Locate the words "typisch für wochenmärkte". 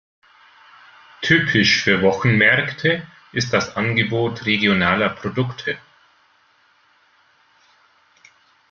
1.21-3.05